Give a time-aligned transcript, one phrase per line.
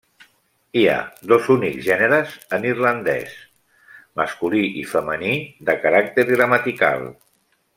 [0.79, 0.95] Hi ha
[1.31, 3.35] dos únics gèneres en irlandès,
[4.23, 5.37] masculí i femení,
[5.71, 7.07] de caràcter gramatical.